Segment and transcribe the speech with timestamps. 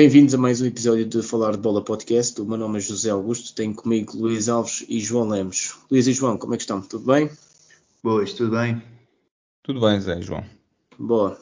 [0.00, 2.40] Bem-vindos a mais um episódio de Falar de Bola Podcast.
[2.40, 5.76] O meu nome é José Augusto, tenho comigo Luís Alves e João Lemos.
[5.90, 6.80] Luís e João, como é que estão?
[6.80, 7.30] Tudo bem?
[8.02, 8.82] Boas, tudo bem?
[9.62, 10.42] Tudo bem, Zé João.
[10.98, 11.38] Boa.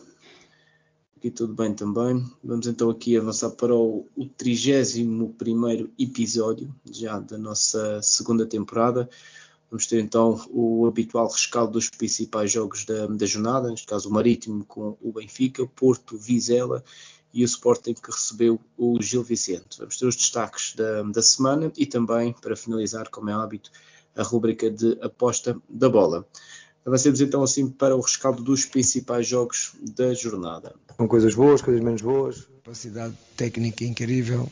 [1.16, 2.28] Aqui tudo bem também.
[2.42, 9.08] Vamos então aqui avançar para o, 31 episódio já da nossa segunda temporada.
[9.70, 14.12] Vamos ter então o habitual rescaldo dos principais jogos da, da jornada, neste caso o
[14.12, 16.82] Marítimo com o Benfica, Porto, Vizela
[17.32, 19.78] e o Sporting que recebeu o Gil Vicente.
[19.78, 23.70] Vamos ter os destaques da, da semana e também, para finalizar, como é hábito,
[24.16, 26.26] a rúbrica de aposta da bola.
[26.84, 30.74] Avancemos então assim para o rescaldo dos principais jogos da jornada.
[30.96, 34.48] Com coisas boas, coisas menos boas, capacidade técnica incrível.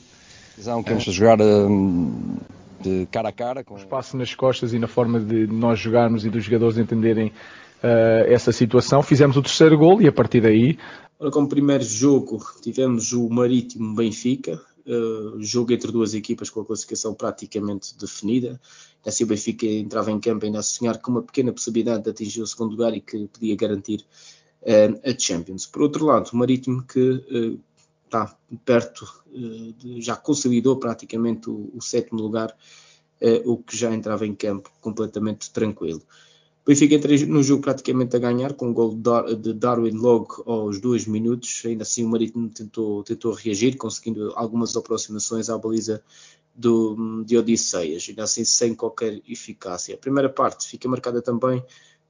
[0.57, 2.37] Visão que vamos jogar um,
[2.81, 3.65] de cara a cara.
[3.65, 3.77] Com...
[3.77, 8.53] Espaço nas costas e na forma de nós jogarmos e dos jogadores entenderem uh, essa
[8.53, 9.03] situação.
[9.03, 10.79] Fizemos o terceiro gol e a partir daí
[11.19, 16.65] Ora, como primeiro jogo tivemos o Marítimo Benfica, uh, jogo entre duas equipas com a
[16.67, 18.61] classificação praticamente definida.
[19.05, 22.43] Assim o Benfica entrava em campo ainda a sonhar com uma pequena possibilidade de atingir
[22.43, 24.05] o segundo lugar e que podia garantir
[24.61, 25.65] uh, a Champions.
[25.65, 27.61] Por outro lado, o Marítimo que uh,
[28.05, 29.05] está perto,
[29.99, 32.57] já consolidou praticamente o, o sétimo lugar,
[33.45, 36.01] o que já entrava em campo completamente tranquilo.
[36.67, 38.99] O Benfica entra no jogo praticamente a ganhar, com o um gol
[39.41, 41.63] de Darwin logo aos dois minutos.
[41.65, 46.03] Ainda assim, o Marítimo tentou, tentou reagir, conseguindo algumas aproximações à baliza
[46.53, 49.95] do, de Odisseias, ainda assim sem qualquer eficácia.
[49.95, 51.63] A primeira parte fica marcada também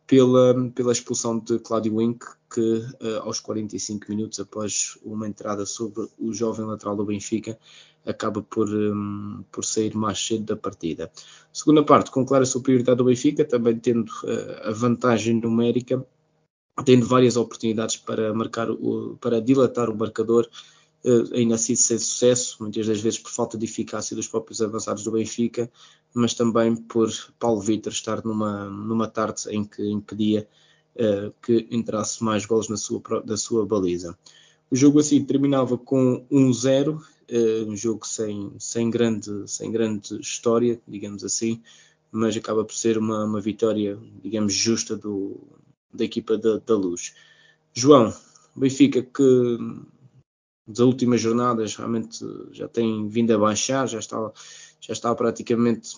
[0.06, 6.08] pela, pela expulsão de Claudio Wink, que uh, aos 45 minutos após uma entrada sobre
[6.18, 7.58] o jovem lateral do Benfica,
[8.06, 11.10] acaba por, um, por sair mais cedo da partida.
[11.52, 16.06] Segunda parte, com clara superioridade do Benfica, também tendo uh, a vantagem numérica,
[16.84, 20.48] tendo várias oportunidades para marcar o, para dilatar o marcador,
[21.04, 25.02] uh, ainda assim sem sucesso, muitas das vezes por falta de eficácia dos próprios avançados
[25.02, 25.70] do Benfica,
[26.14, 30.46] mas também por Paulo Vitor estar numa, numa tarde em que impedia
[30.94, 34.16] uh, que entrasse mais gols na sua, da sua baliza.
[34.70, 37.00] O jogo assim terminava com 1-0
[37.30, 41.62] uh, um jogo sem, sem, grande, sem grande história, digamos assim,
[42.10, 45.40] mas acaba por ser uma, uma vitória, digamos, justa do,
[45.92, 47.14] da equipa da, da Luz.
[47.74, 48.14] João,
[48.54, 49.58] Benfica que
[50.66, 54.32] das últimas jornadas realmente já tem vindo a baixar, já está,
[54.80, 55.96] já está praticamente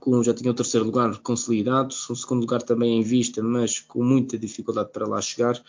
[0.00, 4.02] com, já tinha o terceiro lugar consolidado, o segundo lugar também em vista, mas com
[4.02, 5.60] muita dificuldade para lá chegar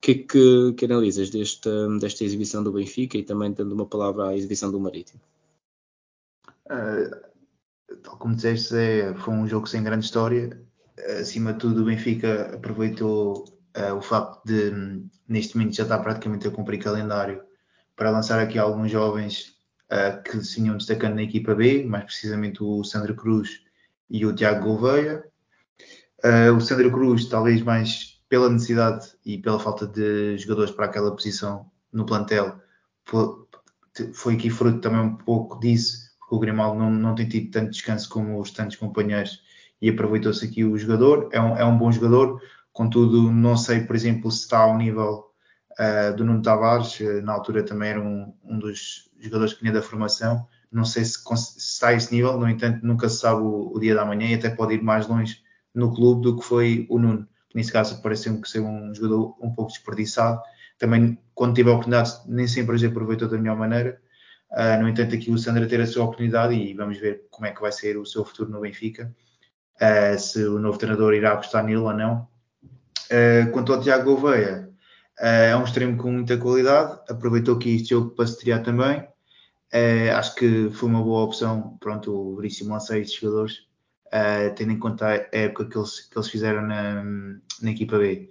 [0.00, 4.70] que, que, que analisas desta, exibição do Benfica e também dando uma palavra à exibição
[4.70, 5.20] do Marítimo?
[6.66, 10.60] Uh, tal como disseste, é, foi um jogo sem grande história.
[11.20, 13.44] Acima de tudo, o Benfica aproveitou
[13.76, 17.42] uh, o facto de, neste momento, já estar praticamente a cumprir calendário
[17.94, 19.56] para lançar aqui alguns jovens
[19.92, 23.62] uh, que se vinham destacando na equipa B, mais precisamente o Sandro Cruz
[24.08, 25.24] e o Tiago Gouveia.
[26.56, 31.70] o Sandro Cruz, talvez mais pela necessidade e pela falta de jogadores para aquela posição
[31.92, 32.60] no plantel,
[34.12, 37.70] foi, aqui fruto também um pouco disso, porque o Grimaldo não, não tem tido tanto
[37.70, 39.40] descanso como os tantos companheiros
[39.80, 41.28] e aproveitou-se aqui o jogador.
[41.32, 42.40] É um, é um bom jogador,
[42.72, 45.26] contudo, não sei, por exemplo, se está ao nível
[45.78, 49.72] uh, do Nuno Tavares, uh, na altura também era um, um dos jogadores que vinha
[49.72, 50.46] da formação.
[50.70, 53.78] Não sei se, se, está a esse nível, no entanto, nunca se sabe o, o
[53.78, 55.40] dia da manhã e até pode ir mais longe
[55.74, 57.26] no clube do que foi o Nuno
[57.56, 60.42] nesse caso pareceu-me que ser um jogador um pouco desperdiçado.
[60.78, 63.98] Também, quando tive a oportunidade, nem sempre as aproveitou da melhor maneira.
[64.52, 67.52] Uh, no entanto, aqui o Sandra ter a sua oportunidade e vamos ver como é
[67.52, 69.10] que vai ser o seu futuro no Benfica,
[69.80, 72.28] uh, se o novo treinador irá apostar nele ou não.
[73.06, 74.68] Uh, quanto ao Tiago Gouveia,
[75.18, 79.02] é um extremo com muita qualidade, aproveitou aqui este jogo para se triar também.
[80.14, 81.78] acho que foi uma boa opção.
[81.80, 83.65] Pronto, o Veríssimo lancei estes jogadores
[84.06, 87.02] uh, tendo em conta a época que eles, que eles fizeram na,
[87.62, 88.28] na equipa B.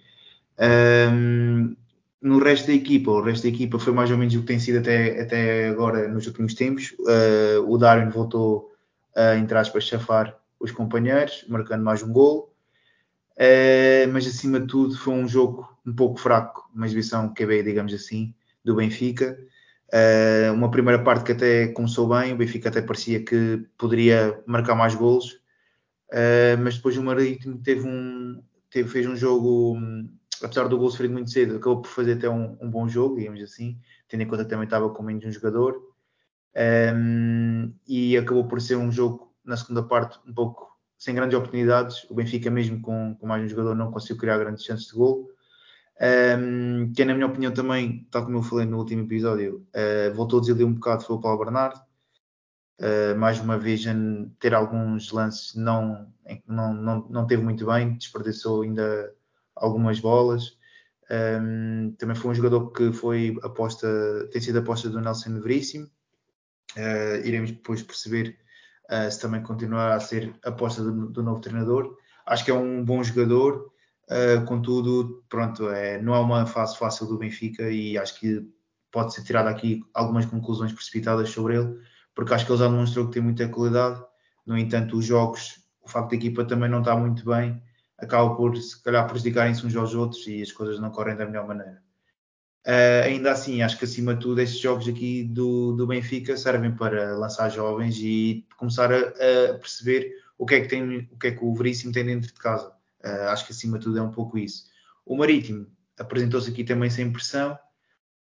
[0.60, 1.76] Um,
[2.22, 4.60] no resto da equipa, o resto da equipa foi mais ou menos o que tem
[4.60, 6.96] sido até, até agora nos últimos tempos.
[7.00, 8.74] Uh, o Darwin voltou
[9.16, 12.54] a entrar para chafar os companheiros, marcando mais um gol.
[13.38, 17.94] Uh, mas acima de tudo foi um jogo um pouco fraco, uma exibição QB, digamos
[17.94, 18.34] assim,
[18.64, 19.38] do Benfica.
[19.94, 24.74] Uh, uma primeira parte que até começou bem, o Benfica até parecia que poderia marcar
[24.74, 25.40] mais golos,
[26.10, 29.78] Uh, mas depois o Marítimo teve um, teve, fez um jogo,
[30.44, 33.42] apesar do gol sofrido muito cedo, acabou por fazer até um, um, bom jogo, digamos
[33.42, 35.82] assim, tendo em conta que também estava com menos um jogador.
[36.94, 42.06] Um, e acabou por ser um jogo na segunda parte um pouco sem grandes oportunidades.
[42.10, 45.30] O Benfica, mesmo com, com mais um jogador, não conseguiu criar grandes chances de gol.
[46.02, 50.14] Um, que é, na minha opinião, também, tal como eu falei no último episódio, uh,
[50.14, 51.80] voltou a desiludir um bocado foi o Paulo Bernardo.
[52.80, 53.84] Uh, mais uma vez,
[54.40, 56.12] ter alguns lances não,
[56.46, 59.14] não, não, não teve muito bem, desperdiçou ainda
[59.56, 60.58] algumas bolas.
[61.10, 63.88] Um, também foi um jogador que foi aposta,
[64.32, 65.90] tem sido aposta do Nelson Veríssimo.
[66.76, 68.38] Uh, iremos depois perceber
[68.92, 71.96] uh, se também continuará a ser aposta do, do, novo treinador.
[72.26, 73.72] Acho que é um bom jogador,
[74.48, 78.48] contudo, pronto, é, não é uma fase fácil do Benfica e acho que
[78.92, 81.80] pode ser tirado aqui algumas conclusões precipitadas sobre ele,
[82.16, 84.02] porque acho que ele já demonstrou que tem muita qualidade.
[84.46, 87.62] No entanto, os jogos, o facto da equipa também não está muito bem,
[87.98, 91.48] acaba por se calhar prejudicarem-se uns aos outros e as coisas não correm da melhor
[91.48, 91.84] maneira.
[92.66, 96.76] Uh, ainda assim, acho que acima de tudo estes jogos aqui do, do Benfica servem
[96.76, 101.28] para lançar jovens e começar a, a, perceber o que é que tem, o que
[101.28, 102.70] é que o Veríssimo tem dentro de casa.
[103.04, 104.66] Uh, acho que acima de tudo é um pouco isso.
[105.06, 105.68] O Marítimo
[106.00, 107.58] apresentou-se aqui também sem pressão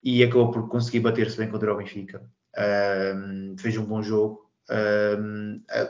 [0.02, 2.22] e acabou por conseguir bater-se bem contra o Benfica.
[2.56, 4.50] Uh, fez um bom jogo.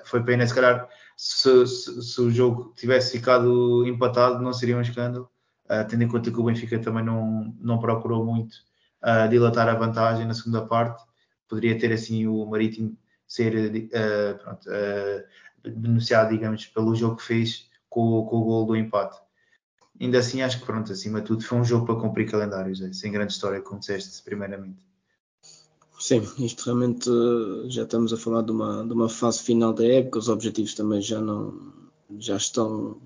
[0.05, 4.81] foi pena, se calhar, se, se, se, o jogo tivesse ficado empatado, não seria um
[4.81, 5.31] escândalo
[5.71, 8.55] uh, tendo em conta que o Benfica também não, não procurou muito
[9.03, 11.05] uh, dilatar a vantagem na segunda parte,
[11.49, 12.97] poderia ter assim o Marítimo
[13.27, 14.69] ser uh, pronto,
[15.63, 19.17] denunciado, digamos, pelo jogo que fez com, com o gol do empate.
[20.01, 23.13] Ainda assim, acho que pronto, acima de tudo, foi um jogo para cumprir calendários, sem
[23.13, 24.90] grande história, como disseste, primeiramente.
[26.01, 27.11] Sim, isto realmente
[27.69, 31.03] já estamos a falar de uma, de uma fase final da época, os objetivos também
[31.03, 31.75] já não
[32.19, 32.99] já estão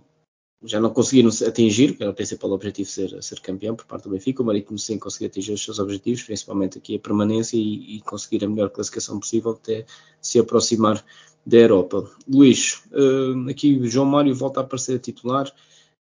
[0.63, 4.11] já não conseguiram atingir, que era o principal objetivo ser, ser campeão por parte do
[4.11, 4.43] Benfica.
[4.43, 8.45] O Marítimo sim conseguiu atingir os seus objetivos, principalmente aqui a permanência e, e conseguir
[8.45, 9.85] a melhor classificação possível até
[10.23, 11.05] se aproximar
[11.45, 12.09] da Europa.
[12.27, 15.53] Luís, uh, aqui o João Mário volta a aparecer a titular.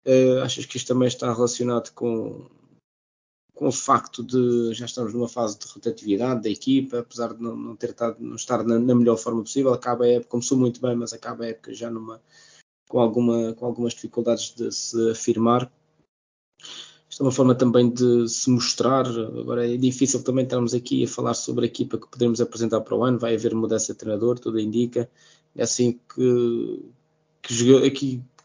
[0.06, 2.50] Uh, achas que isto também está relacionado com,
[3.60, 7.58] com o facto de já estamos numa fase de rotatividade da equipa, apesar de não,
[7.58, 10.80] não ter estado, não estar na, na melhor forma possível, acaba a época, começou muito
[10.80, 12.22] bem, mas acaba a época já numa
[12.88, 15.70] com, alguma, com algumas dificuldades de se afirmar.
[17.10, 19.06] Isto é uma forma também de se mostrar.
[19.06, 22.96] Agora é difícil também estarmos aqui a falar sobre a equipa que podemos apresentar para
[22.96, 23.20] o ano.
[23.20, 25.12] Vai haver mudança de treinador, tudo indica.
[25.54, 26.86] É assim que,
[27.42, 27.92] que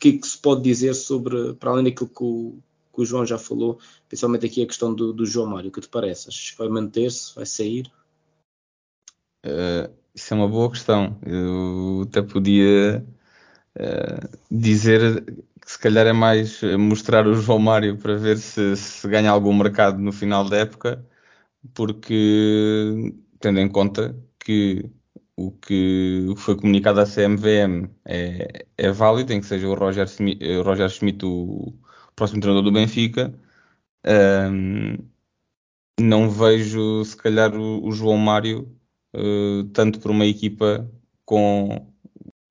[0.01, 2.59] que, que se pode dizer sobre, para além daquilo que o,
[2.95, 5.69] que o João já falou, principalmente aqui a questão do, do João Mário.
[5.69, 6.29] O que te parece?
[6.29, 7.35] Achas que vai manter-se?
[7.35, 7.91] Vai sair?
[9.45, 11.19] Uh, isso é uma boa questão.
[11.27, 13.05] Eu até podia
[13.77, 15.25] uh, dizer
[15.61, 19.55] que se calhar é mais mostrar o João Mário para ver se, se ganha algum
[19.55, 21.05] mercado no final da época,
[21.75, 24.91] porque tendo em conta que
[25.37, 30.41] o que foi comunicado à CMVM é, é válido, em que seja o Roger, Smith,
[30.43, 31.75] o Roger Schmidt o
[32.17, 33.35] próximo treinador do Benfica.
[34.07, 34.99] Um,
[36.01, 38.69] não vejo, se calhar, o, o João Mário
[39.15, 40.91] uh, tanto por uma equipa
[41.25, 41.93] com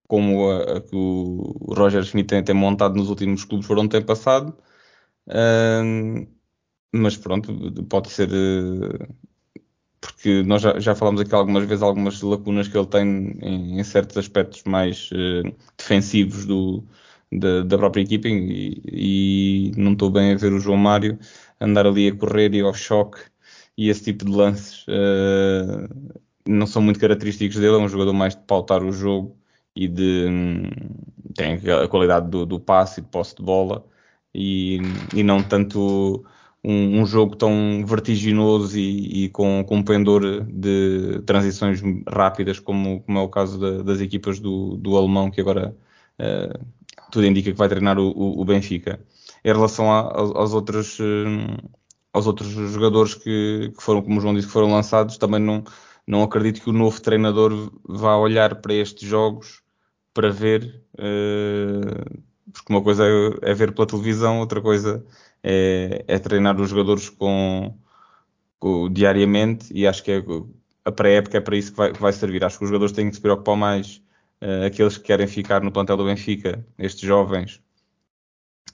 [0.07, 4.01] como a, a, que o Roger Schmidt tem, tem, montado nos últimos clubes onde tem
[4.05, 4.55] passado.
[5.27, 6.27] Uh,
[6.93, 7.51] mas pronto,
[7.85, 8.29] pode ser.
[8.29, 9.13] Uh,
[9.99, 13.83] porque nós já, já falamos aqui algumas vezes algumas lacunas que ele tem em, em
[13.83, 16.85] certos aspectos mais uh, defensivos do,
[17.31, 21.17] da, da, própria equipa e, e não estou bem a ver o João Mário
[21.59, 23.19] andar ali a correr e ao choque
[23.77, 25.89] e esse tipo de lances uh,
[26.47, 29.37] não são muito característicos dele, é um jogador mais de pautar o jogo
[29.75, 30.25] e de
[31.35, 33.85] tem a qualidade do, do passe e de posse de bola
[34.33, 34.79] e,
[35.15, 36.23] e não tanto
[36.63, 43.19] um, um, jogo tão vertiginoso e, e com, com, pendor de transições rápidas como, como
[43.19, 45.75] é o caso da, das equipas do, do alemão que agora
[46.19, 46.65] uh,
[47.13, 48.99] tudo indica que vai treinar o, o Benfica.
[49.45, 51.69] Em relação a, aos outros uh,
[52.11, 55.63] aos outros jogadores que, que, foram, como o João disse, que foram lançados, também não,
[56.07, 59.61] não acredito que o novo treinador vá olhar para estes jogos
[60.13, 65.05] para ver, uh, porque uma coisa é, é, ver pela televisão, outra coisa
[65.43, 67.75] é, é treinar os jogadores com,
[68.59, 70.23] com, diariamente e acho que é,
[70.85, 72.43] a pré-época é para isso que vai, que vai, servir.
[72.43, 74.01] Acho que os jogadores têm que se preocupar mais,
[74.43, 77.61] uh, aqueles que querem ficar no plantel do Benfica, estes jovens,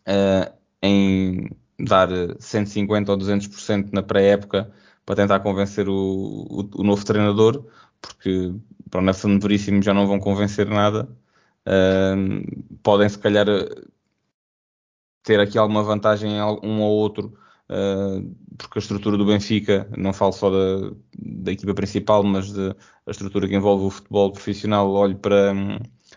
[0.07, 1.49] uh, em
[1.79, 2.09] dar
[2.39, 4.71] 150 ou 200% na pré-época
[5.05, 7.65] para tentar convencer o, o, o, novo treinador,
[8.01, 8.53] porque
[8.89, 11.07] para o Nelson Veríssimo já não vão convencer nada.
[12.83, 13.47] Podem se calhar
[15.23, 17.48] ter aqui alguma vantagem em um ou outro, uh,
[18.57, 22.69] porque a estrutura do Benfica, não falo só da, da equipa principal, mas de,
[23.05, 25.53] a estrutura que envolve o futebol profissional, olho para,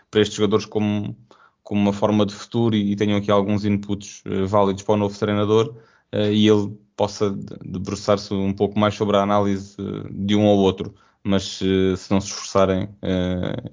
[0.09, 1.15] para estes jogadores como,
[1.63, 4.97] como uma forma de futuro e, e tenham aqui alguns inputs uh, válidos para o
[4.97, 5.75] novo treinador.
[6.13, 7.31] uh, e ele possa
[7.63, 9.75] debruçar-se um pouco mais sobre a análise
[10.11, 10.93] de um ou outro.
[11.23, 11.65] Mas se,
[12.11, 12.89] não se esforçarem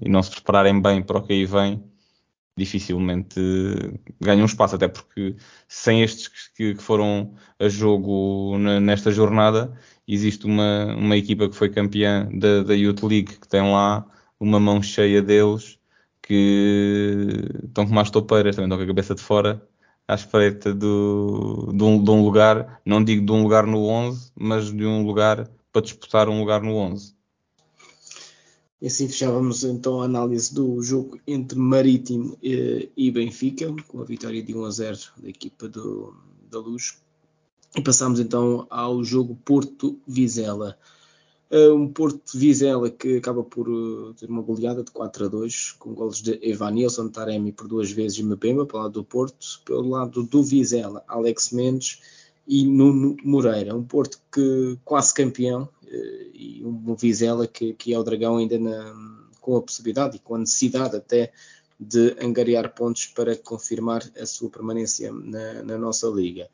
[0.01, 1.83] e não se prepararem bem para o que aí vem,
[2.61, 3.39] dificilmente
[4.19, 5.35] ganham espaço, até porque
[5.67, 9.73] sem estes que, que foram a jogo nesta jornada,
[10.07, 14.05] existe uma, uma equipa que foi campeã da, da Youth League, que tem lá
[14.39, 15.79] uma mão cheia deles
[16.21, 19.67] que estão com mais toupeiras, também estão com a cabeça de fora
[20.07, 24.31] à espreita do, de, um, de um lugar, não digo de um lugar no 11,
[24.35, 27.15] mas de um lugar para disputar um lugar no 11.
[28.81, 34.03] E assim fechávamos então a análise do jogo entre Marítimo eh, e Benfica, com a
[34.03, 36.15] vitória de 1 a 0 da equipa do,
[36.49, 36.99] da Luz.
[37.77, 40.77] E passamos então ao jogo Porto-Vizela.
[41.51, 45.73] Uh, um Porto Vizela que acaba por uh, ter uma goleada de 4 a 2,
[45.73, 49.89] com golos de Evanilson, Taremi por duas vezes e Mbemba, pelo lado do Porto, pelo
[49.89, 51.99] lado do Vizela, Alex Mendes
[52.47, 53.75] e Nuno Moreira.
[53.75, 58.57] Um Porto que quase campeão, eh, e um Vizela que, que é o Dragão ainda
[58.57, 58.93] na,
[59.39, 61.31] com a possibilidade e com a necessidade até
[61.79, 66.47] de angariar pontos para confirmar a sua permanência na, na nossa liga.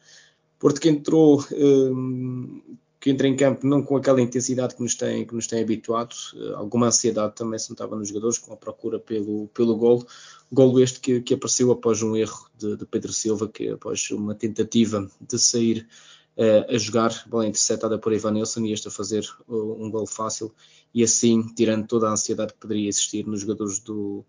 [0.58, 2.76] Porto que entrou, um, eh,
[3.08, 6.14] que entra em campo não com aquela intensidade que nos tem, que nos tem habituado,
[6.34, 10.06] uh, alguma ansiedade também se notava nos jogadores com a procura pelo, pelo golo,
[10.52, 14.36] golo este que, que apareceu após um erro de, de Pedro Silva, que após uma
[14.36, 15.88] tentativa de sair
[16.36, 20.06] uh, a jogar, bola interceptada por Ivan Nelson e este a fazer uh, um gol
[20.06, 20.54] fácil.
[20.94, 24.26] E assim tirando toda a ansiedade que poderia existir nos jogadores do,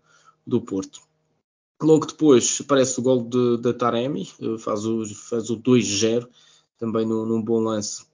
[0.47, 1.01] do Porto.
[1.81, 4.25] Logo depois aparece o gol de, Taremi,
[4.59, 6.29] faz o, faz o 2-0,
[6.77, 8.05] também num, num, bom lance,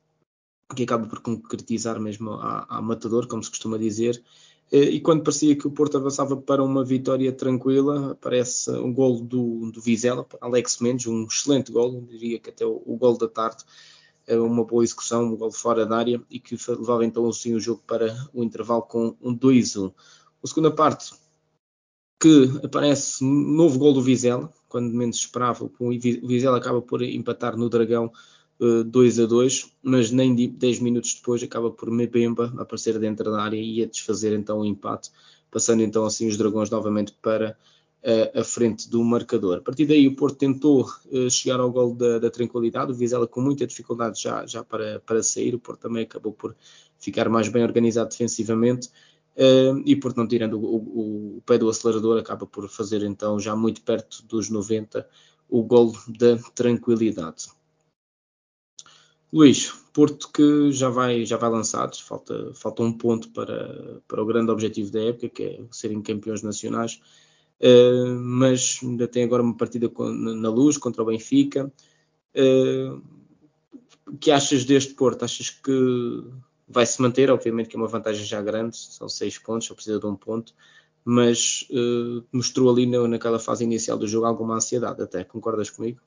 [0.73, 4.23] que acaba por concretizar mesmo a, a matador, como se costuma dizer.
[4.71, 9.69] E quando parecia que o Porto avançava para uma vitória tranquila, aparece um gol do,
[9.71, 13.63] do Vizela, Alex Mendes, um excelente gol, diria que até o, o gol da tarde,
[14.27, 17.59] é uma boa execução, um gol fora da área e que levava então assim o
[17.59, 19.93] jogo para o intervalo com um 2-1.
[20.43, 21.13] A segunda parte,
[22.19, 27.69] que aparece novo gol do Vizela, quando menos esperava, o Vizela acaba por empatar no
[27.69, 28.11] Dragão
[28.59, 33.57] 2 a 2, mas nem 10 minutos depois acaba por Mbemba aparecer dentro da área
[33.57, 35.11] e a desfazer então o empate,
[35.51, 37.57] passando então assim os Dragões novamente para
[38.05, 39.57] uh, a frente do marcador.
[39.57, 43.27] A partir daí o Porto tentou uh, chegar ao gol da, da, tranquilidade, o Vizela
[43.27, 46.55] com muita dificuldade já, já para, para sair, o Porto também acabou por
[46.99, 48.89] ficar mais bem organizado defensivamente.
[49.35, 53.37] Uh, e por não tirando o, o, o, pé do acelerador, acaba por fazer então
[53.37, 55.05] já muito perto dos 90
[55.49, 57.47] o gol da tranquilidade.
[59.35, 64.25] Luís, Porto que já vai, já vai lançado, falta, falta um ponto para, para o
[64.25, 67.01] grande objetivo da época, que é serem campeões nacionais,
[67.59, 71.69] uh, mas ainda tem agora uma partida com, na luz contra o Benfica.
[72.33, 73.03] Uh,
[74.21, 75.25] que achas deste Porto?
[75.25, 76.23] Achas que
[76.65, 77.29] vai se manter?
[77.29, 80.53] Obviamente que é uma vantagem já grande, são seis pontos, só precisa de um ponto,
[81.03, 85.99] mas uh, mostrou ali na, naquela fase inicial do jogo alguma ansiedade até, concordas comigo?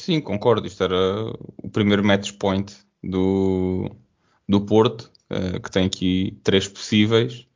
[0.00, 0.66] Sim, concordo.
[0.66, 3.90] Isto era o primeiro match point do,
[4.48, 7.46] do Porto, uh, que tem aqui três possíveis.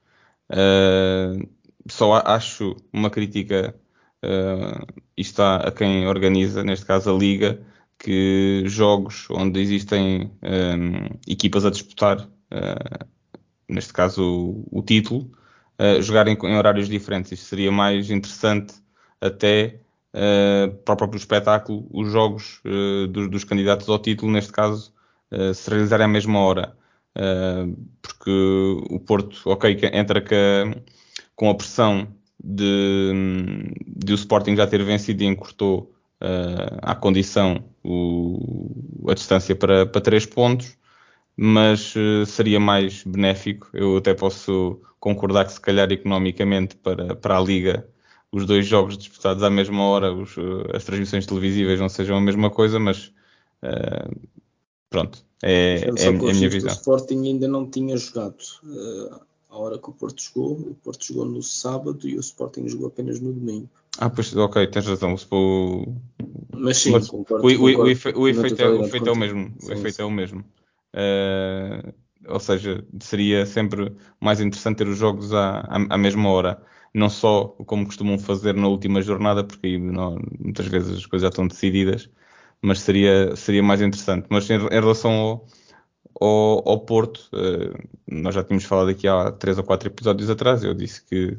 [0.51, 1.49] Uh,
[1.89, 3.75] só acho uma crítica,
[4.25, 7.65] uh, está a quem organiza, neste caso a Liga,
[7.99, 13.07] que jogos onde existem um, equipas a disputar, uh,
[13.69, 14.23] neste caso
[14.71, 15.31] o, o título,
[15.79, 17.33] uh, jogarem em horários diferentes.
[17.33, 18.75] Isto seria mais interessante
[19.21, 19.81] até
[20.85, 24.92] para o próprio espetáculo os jogos uh, dos, dos, candidatos ao título, neste caso,
[25.31, 26.76] uh, se realizarem à mesma hora.
[28.02, 28.31] porque
[28.90, 30.23] o Porto, ok, entra
[31.37, 32.09] com a pressão
[32.42, 33.12] de,
[33.87, 35.95] de, o Sporting já ter vencido e encurtou
[36.83, 40.00] à condição o, a distância para, para
[40.35, 40.76] pontos,
[41.37, 41.95] mas
[42.26, 43.69] seria mais benéfico.
[43.75, 47.87] Eu até posso concordar que, se calhar, economicamente, para, para a Liga,
[48.33, 52.21] os dois jogos disputados à mesma hora, os, eh, as transmissões televisíveis não sejam a
[52.21, 53.12] mesma coisa, mas
[53.62, 54.29] uh,
[54.89, 56.71] pronto, é, é, é, a minha visão.
[56.71, 59.21] O Sporting ainda não tinha jogado uh,
[59.51, 62.87] a hora que o Porto jogou, o Porto jogou no sábado e o Sporting jogou
[62.87, 63.69] apenas no domingo.
[63.99, 65.15] Ah, pois, ok, tens razão.
[65.31, 65.95] O...
[66.57, 69.17] Mas sim, mas, concordo, o, concordo, o, efe, o, efeito, é, o efeito é o
[69.17, 69.55] mesmo.
[69.59, 70.03] Sim, o efeito sim.
[70.03, 70.41] é o mesmo.
[70.95, 71.93] Uh,
[72.29, 76.62] ou seja, seria sempre mais interessante ter os jogos à, à, à mesma hora
[76.95, 81.25] não só como costumam fazer na última jornada, porque aí não, muitas vezes as coisas
[81.25, 82.11] já estão decididas,
[82.61, 84.27] mas seria, seria mais interessante.
[84.31, 85.47] Mas em, em relação ao,
[86.21, 90.65] ao, ao Porto, uh, nós já tínhamos falado aqui há três ou quatro episódios atrás,
[90.65, 91.39] eu disse que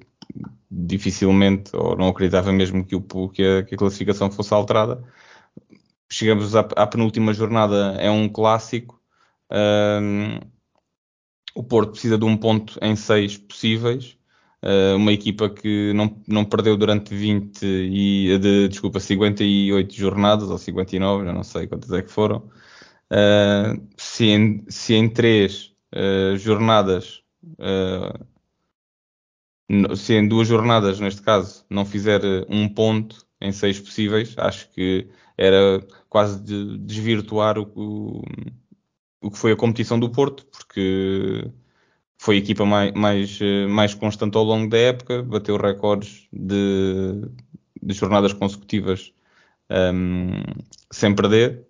[0.70, 5.04] dificilmente, ou não acreditava mesmo que, o, que, a, que a classificação fosse alterada.
[6.10, 9.02] chegamos à, à, penúltima jornada, é um clássico.
[9.52, 10.40] Um,
[11.56, 14.18] o Porto precisa de um ponto em seis possíveis.
[14.64, 20.58] Uh, uma equipa que não, não perdeu durante 20 e de, desculpa, 58 jornadas ou
[20.58, 22.50] 59, já não sei quantas é que foram.
[23.12, 27.22] Uh, se, em, se em três uh, jornadas
[29.96, 35.08] se em duas jornadas, neste caso, não fizer um ponto em seis possíveis, acho que
[35.38, 38.22] era quase de desvirtuar o, o,
[39.22, 41.50] o que foi a competição do Porto, porque
[42.24, 43.40] foi a equipa mais, mais,
[43.70, 47.22] mais constante ao longo da época, bateu recordes de,
[47.82, 49.12] de jornadas consecutivas
[49.70, 50.42] um,
[50.90, 51.68] sem perder.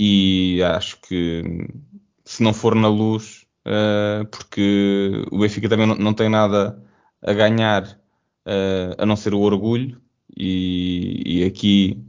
[0.00, 1.68] E acho que
[2.24, 6.82] se não for na luz, uh, porque o Benfica também não, não tem nada
[7.20, 7.84] a ganhar
[8.46, 10.00] uh, a não ser o orgulho,
[10.34, 12.02] e, e, aqui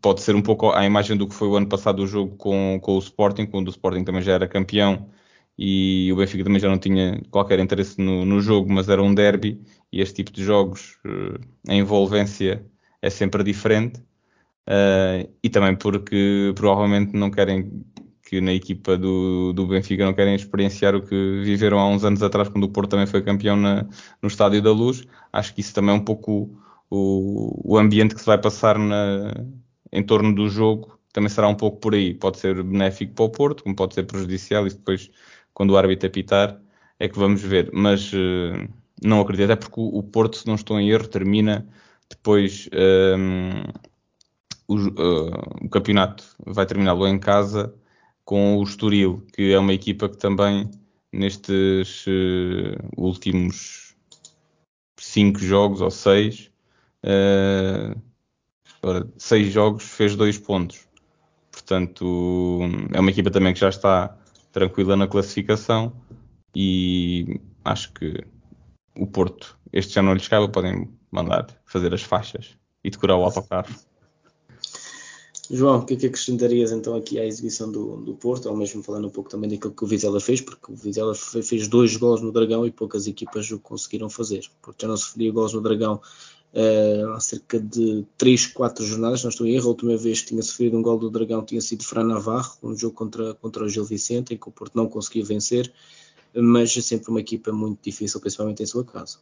[0.00, 2.80] pode ser um pouco a imagem do que foi o ano passado o jogo com,
[2.80, 5.10] com o Sporting, quando o Sporting também já era campeão
[5.58, 9.14] e o Benfica também já não tinha qualquer interesse no, no jogo, mas era um
[9.14, 9.60] derby
[9.92, 10.98] e este tipo de jogos
[11.68, 12.64] a envolvência
[13.00, 14.00] é sempre diferente
[14.68, 17.84] uh, e também porque provavelmente não querem
[18.22, 22.22] que na equipa do, do Benfica não querem experienciar o que viveram há uns anos
[22.22, 23.86] atrás quando o Porto também foi campeão na,
[24.20, 25.04] no Estádio da Luz.
[25.32, 26.60] Acho que isso também é um pouco
[26.90, 29.32] o, o ambiente que se vai passar na,
[29.92, 32.12] em torno do jogo também será um pouco por aí.
[32.12, 35.10] Pode ser benéfico para o Porto, como pode ser prejudicial, e depois,
[35.56, 36.60] quando o árbitro apitar,
[37.00, 37.70] é que vamos ver.
[37.72, 38.68] Mas uh,
[39.02, 41.66] não acredito, até porque o, Porto, se não estou em erro, termina
[42.10, 43.64] depois um, ehm,
[44.68, 47.74] o, uh, o, campeonato, vai terminá-lo em casa
[48.22, 50.70] com o Estoril, que é uma equipa que também
[51.10, 53.96] nestes uh, últimos
[54.98, 56.50] cinco jogos ou seis
[59.16, 60.86] seis jogos fez dois pontos.
[61.50, 62.60] Portanto,
[62.92, 64.16] é uma equipa também que já está
[64.56, 65.92] tranquila na classificação
[66.54, 68.24] e acho que
[68.98, 73.24] o Porto, este já não lhes cabe, podem mandar fazer as faixas e decorar o
[73.24, 73.68] autocarro.
[75.50, 78.82] João, o que é que acrescentarias então aqui à exibição do, do Porto, ou mesmo
[78.82, 82.22] falando um pouco também daquilo que o Vizela fez, porque o Vizela fez dois gols
[82.22, 84.46] no Dragão e poucas equipas o conseguiram fazer.
[84.62, 86.00] Porque já não se faria gols no Dragão
[86.56, 90.28] uh, há cerca de 3, 4 jornadas, não estou em erro, a última vez que
[90.28, 93.68] tinha sofrido um gol do Dragão tinha sido Fran Navarro, um jogo contra, contra o
[93.68, 95.70] Gil Vicente, em que o Porto não conseguiu vencer,
[96.34, 99.18] mas é sempre uma equipa muito difícil, principalmente em sua casa.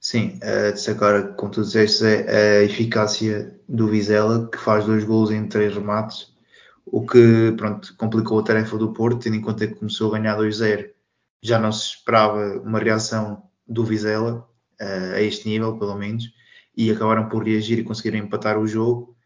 [0.00, 5.30] Sim, uh, destacar, como tu disseste, é a eficácia do Vizela, que faz dois gols
[5.30, 6.34] em três remates,
[6.84, 10.36] o que pronto, complicou a tarefa do Porto, tendo em conta que começou a ganhar
[10.38, 10.90] 2-0.
[11.42, 14.46] Já não se esperava uma reação do Vizela,
[14.80, 16.24] uh, a este nível, pelo menos,
[16.76, 19.16] e acabaram por reagir e conseguiram empatar o jogo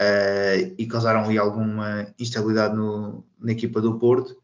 [0.00, 4.36] uh, e causaram ali alguma instabilidade no, na equipa do Porto.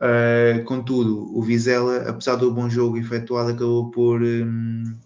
[0.00, 4.96] Uh, contudo, o Vizela, apesar do bom jogo efetuado, acabou por um,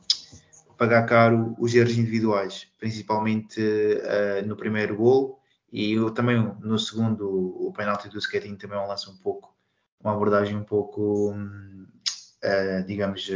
[0.78, 5.38] pagar caro os erros individuais, principalmente uh, no primeiro gol
[5.70, 9.54] e também no segundo, o penalti do Sketting também é um lance um pouco,
[10.00, 11.86] uma abordagem um pouco, um,
[12.42, 13.28] uh, digamos,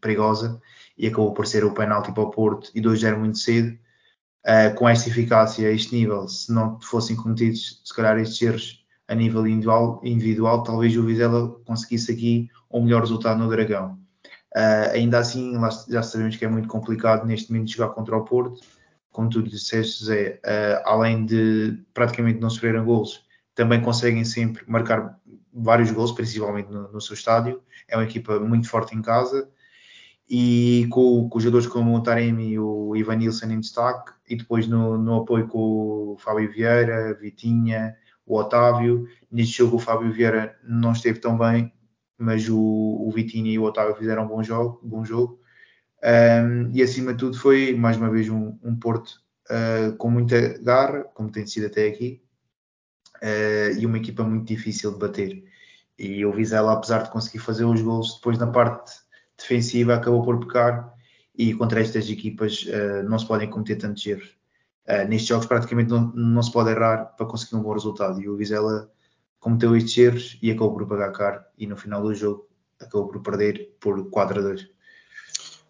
[0.00, 0.60] perigosa
[0.96, 3.76] e acabou por ser o penalti para o Porto e 2-0 muito cedo.
[4.46, 9.14] Uh, com esta eficácia, este nível, se não fossem cometidos, se calhar, estes erros a
[9.14, 13.98] nível individual, individual talvez o Vizela conseguisse aqui um melhor resultado no Dragão.
[14.56, 15.52] Uh, ainda assim,
[15.88, 18.60] já sabemos que é muito complicado neste momento jogar contra o Porto.
[19.10, 25.18] Como tu disseste, Zé, uh, além de praticamente não sofrerem gols, também conseguem sempre marcar
[25.52, 27.60] vários gols, principalmente no, no seu estádio.
[27.88, 29.48] É uma equipa muito forte em casa
[30.28, 34.66] e com, com jogadores como o Taremi e o Ivan Nilsson em destaque, e depois
[34.66, 35.58] no, no apoio com
[36.14, 39.06] o Fábio Vieira, Vitinha, o Otávio.
[39.30, 41.72] Neste jogo o Fábio Vieira não esteve tão bem,
[42.18, 44.80] mas o, o Vitinha e o Otávio fizeram um bom jogo.
[44.82, 45.40] Bom jogo.
[46.02, 50.58] Um, e acima de tudo foi mais uma vez um, um Porto uh, com muita
[50.58, 52.22] garra, como tem sido até aqui,
[53.22, 55.44] uh, e uma equipa muito difícil de bater.
[55.98, 59.05] E o Vizela, apesar de conseguir fazer os gols depois na parte
[59.36, 60.94] defensiva acabou por pecar
[61.36, 64.36] e contra estas equipas uh, não se podem cometer tantos erros.
[64.88, 68.28] Uh, nestes jogos praticamente não, não, se pode errar para conseguir um bom resultado e
[68.28, 68.90] o Vizela
[69.40, 72.48] cometeu estes erros e acabou por pagar caro e no final do jogo
[72.80, 74.76] acabou por perder por 4 a 2.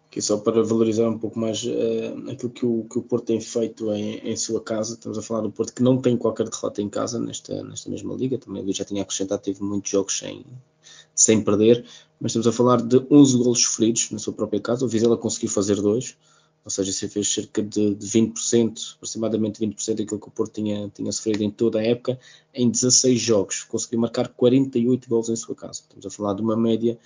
[0.07, 3.41] Aqui só para valorizar um pouco mais uh, aquilo que o, que o Porto tem
[3.41, 6.81] feito em, em, sua casa, estamos a falar do Porto que não tem qualquer derrota
[6.81, 10.45] em casa nesta, nesta mesma liga, também o já tinha acrescentado, teve muitos jogos sem,
[11.17, 11.83] sem perder,
[12.21, 14.85] mas estamos a falar de 11 golos sofridos na sua própria casa.
[14.85, 16.15] O Vizela conseguiu fazer dois,
[16.63, 20.89] ou seja, se fez cerca de, de 20%, aproximadamente 20% daquilo que o Porto tinha,
[20.93, 22.19] tinha sofrido em toda a época,
[22.53, 25.81] em 16 jogos, conseguiu marcar 48 gols em sua casa.
[25.81, 26.99] Estamos a falar de uma média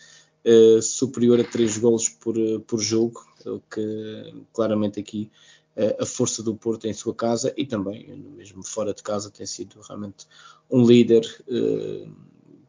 [0.46, 2.36] uh, superior a 3 gols por,
[2.68, 5.32] por jogo, o que claramente aqui
[5.78, 9.46] uh, a força do Porto em sua casa e também, mesmo fora de casa, tem
[9.46, 10.28] sido realmente
[10.70, 11.24] um líder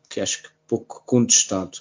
[0.08, 1.78] que acho que pouco contestado.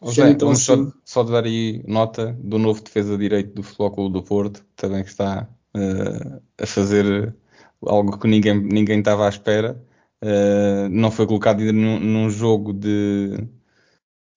[0.00, 0.92] José, então, vamos assim...
[1.04, 5.10] só, só dar aí nota do novo defesa direito do Clube do Porto, também que
[5.10, 7.34] está uh, a fazer
[7.82, 9.82] algo que ninguém, ninguém estava à espera.
[10.22, 13.48] Uh, não foi colocado ainda num, num, jogo de,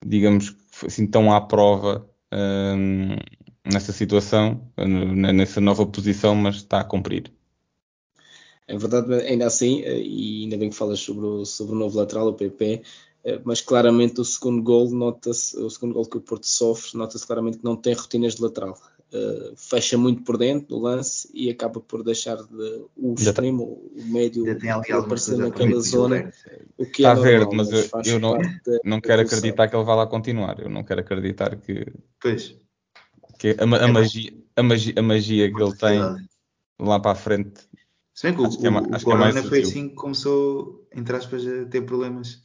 [0.04, 7.32] digamos, assim tão à prova uh, nessa situação, nessa nova posição, mas está a cumprir.
[8.66, 12.28] É verdade, ainda assim, e ainda bem que falas sobre o, sobre o novo lateral,
[12.28, 12.82] o PP, eh,
[13.44, 17.58] mas claramente o segundo gol nota-se, o segundo gol que o Porto sofre, nota-se claramente
[17.58, 18.76] que não tem rotinas de lateral.
[19.12, 24.04] Uh, fecha muito por dentro do lance e acaba por deixar de, o extremo, o
[24.06, 24.44] médio,
[24.90, 26.32] aparecer naquela zona.
[26.78, 28.38] O que é Está é normal, verde, mas, mas eu, eu não,
[28.82, 30.58] não quero acreditar que ele vá lá continuar.
[30.58, 31.86] Eu não quero acreditar que,
[32.20, 32.56] pois.
[33.38, 36.00] que a, a, é magia, a, magia, a magia que ele tem
[36.80, 37.60] lá para a frente.
[38.14, 41.46] Se bem que o, que é, o, o Corona foi assim que começou, entre aspas,
[41.46, 42.42] a ter problemas.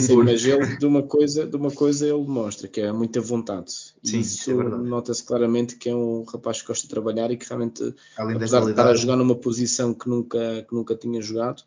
[0.00, 3.70] Sim, mas ele de uma coisa, de uma coisa ele mostra que é muita vontade.
[4.02, 7.36] Sim, e isso é nota-se claramente que é um rapaz que gosta de trabalhar e
[7.36, 11.22] que realmente, Além apesar de estar a jogar numa posição que nunca, que nunca tinha
[11.22, 11.62] jogado,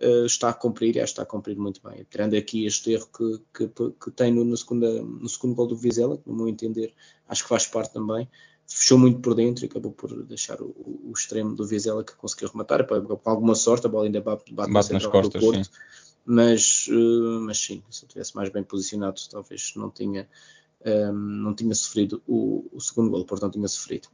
[0.00, 2.06] uh, está a cumprir e está a cumprir muito bem.
[2.08, 5.76] Tirando aqui este erro que, que, que tem no, no, segunda, no segundo gol do
[5.76, 6.94] Vizela, no meu entender,
[7.28, 8.28] acho que faz parte também.
[8.70, 12.50] Fechou muito por dentro e acabou por deixar o, o extremo do Vizela que conseguiu
[12.50, 12.86] rematar.
[12.86, 15.64] Com alguma sorte, a bola ainda bate, bate, bate nas costas, do Porto.
[15.64, 15.70] Sim
[16.30, 20.28] mas, uh, mas sim, se eu tivesse mais bem posicionado, talvez não tinha,
[20.84, 24.08] um, ehm, não tinha sofrido o, o segundo gol, portanto, não tinha sofrido.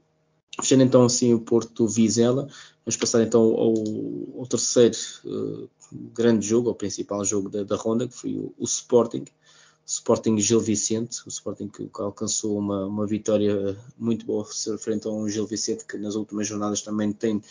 [0.61, 2.47] Fechando então assim o Porto Vizela,
[2.85, 3.75] vamos passar então ao,
[4.39, 5.69] ao terceiro uh,
[6.15, 9.25] grande jogo, ao principal jogo da, da ronda, que foi o, o Sporting.
[9.85, 14.47] Sporting Gil Vicente, o Sporting que, alcançou uma, uma, vitória muito boa
[14.79, 17.43] frente a um Gil Vicente que nas últimas jornadas também tem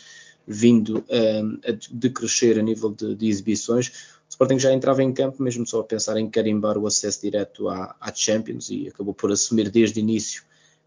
[0.46, 3.92] vindo um, a decrescer a nível de, de exibições.
[4.34, 7.94] Sporting já entrava em campo mesmo só a pensar em carimbar o acesso direto à,
[8.00, 10.42] à Champions e acabou por assumir desde o início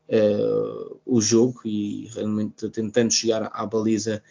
[0.09, 4.21] uh, o jogo e realmente tentando chegar à baliza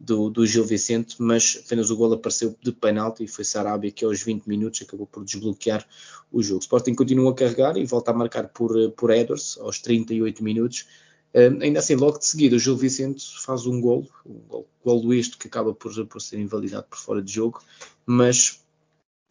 [0.00, 4.06] do, do Gil Vicente, mas apenas o gol apareceu de penalti e foi Sarabia que
[4.06, 5.86] aos 20 minutos acabou por desbloquear
[6.32, 6.62] o jogo.
[6.62, 10.86] Sporting continua a carregar e volta a marcar por, por Edwards aos 38 minutos.
[11.34, 15.12] Uh, ainda assim, logo de seguida, o Gil Vicente faz um gol, um gol, gol
[15.12, 17.62] este que acaba por, por ser invalidado por fora de jogo,
[18.06, 18.61] mas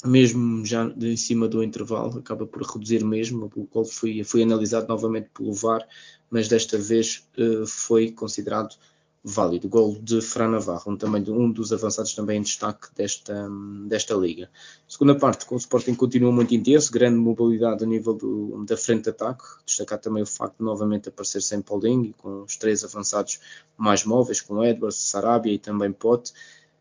[0.03, 3.51] mesmo já em cima do intervalo, acaba por reduzir mesmo.
[3.55, 5.87] O gol foi, foi analisado novamente pelo VAR,
[6.29, 8.75] mas desta vez uh, foi considerado
[9.23, 9.67] válido.
[9.67, 13.47] O gol de Fran Navarro, um, também, um dos avançados também em destaque desta,
[13.85, 14.49] desta liga.
[14.87, 19.09] Segunda parte, o Sporting continua muito intenso, grande mobilidade a nível do, da frente de
[19.11, 19.43] ataque.
[19.65, 23.39] Destacar também o facto de novamente aparecer sem Paulinho e com os três avançados
[23.77, 26.33] mais móveis, com Edwards, Sarabia e também Pote.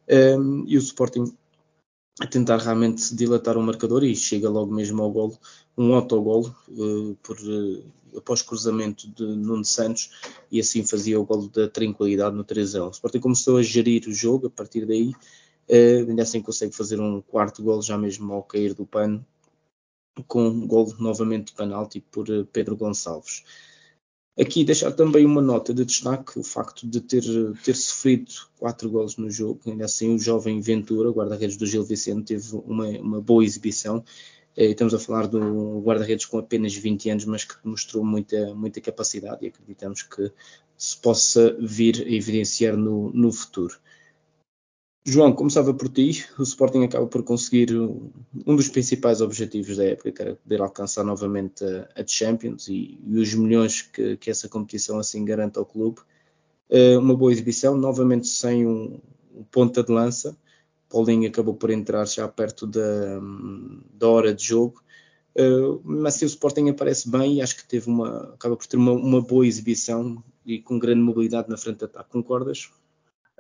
[0.09, 1.33] Um, e o Sporting
[2.21, 5.39] a tentar realmente dilatar o marcador e chega logo mesmo ao gol,
[5.77, 7.83] um autogol uh, por, uh,
[8.15, 10.11] após cruzamento de Nuno Santos
[10.53, 12.89] e assim fazia o gol da tranquilidade no 3-0.
[12.89, 17.01] O Sporting começou a gerir o jogo a partir daí, uh, ainda assim consegue fazer
[17.01, 19.25] um quarto gol já mesmo ao cair do pano
[20.29, 23.45] com um gol novamente de penalti por Pedro Gonçalves.
[24.39, 27.23] Aqui deixar também uma nota de destaque, o facto de ter,
[27.63, 32.29] ter sofrido quatro gols no jogo, ainda assim o jovem Ventura, guarda-redes do Gil Vicente,
[32.29, 34.05] teve uma, uma boa exibição.
[34.57, 38.55] Eh, estamos a falar de um guarda-redes com apenas 20 anos, mas que mostrou muita,
[38.55, 40.33] muita capacidade e acreditamos que
[40.77, 43.79] se possa vir a evidenciar no, no futuro.
[45.03, 50.13] João, começava por ti, o Sporting acaba por conseguir um dos principais objetivos da época,
[50.13, 54.99] que era poder alcançar novamente a, Champions e, e os milhões que, que, essa competição
[54.99, 56.01] assim garante ao clube.
[56.69, 59.01] Uh, uma boa exibição, novamente sem um,
[59.35, 60.37] um ponta de lança.
[60.91, 63.21] Paulinho acabou por entrar já perto da,
[63.95, 64.83] da hora de jogo.
[65.35, 68.77] Uh, mas assim, o Sporting aparece bem e acho que teve uma, acaba por ter
[68.77, 72.11] uma, uma boa exibição e com grande mobilidade na frente de ataque.
[72.11, 72.71] Concordas?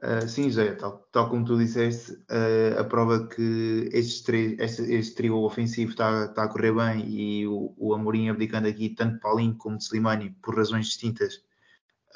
[0.03, 5.15] Uh, sim, Zé, tal, tal, como tu disseste, uh, a prova que este, este, este
[5.15, 9.57] trio ofensivo está, tá a correr bem e o, o Amorim abdicando aqui tanto Paulinho
[9.57, 11.43] como de Slimani por razões distintas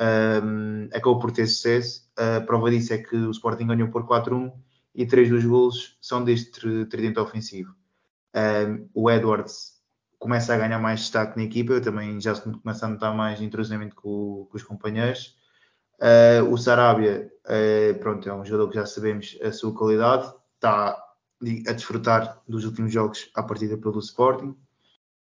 [0.00, 2.08] um, acabou por ter sucesso.
[2.16, 4.52] A prova disso é que o Sporting ganhou por 4-1
[4.94, 7.74] e três dos golos são deste tridente ofensivo.
[8.92, 9.74] O Edwards
[10.18, 13.94] começa a ganhar mais destaque na equipa, eu também já começa a notar mais entrosamento
[13.94, 15.36] com, com os companheiros.
[16.00, 21.00] Uh, o Sarabia, uh, pronto, é um jogador que já sabemos a sua qualidade, está
[21.66, 24.56] a desfrutar dos últimos jogos à partida pelo Sporting.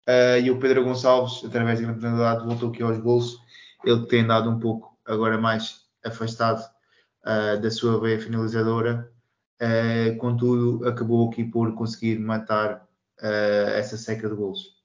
[0.09, 3.39] Uh, e o Pedro Gonçalves, através da oportunidade, voltou aqui aos gols.
[3.85, 6.63] Ele tem andado um pouco agora mais afastado
[7.63, 9.09] da sua veia finalizadora,
[10.19, 12.85] contudo, acabou aqui por conseguir matar
[13.77, 14.77] essa seca de gols.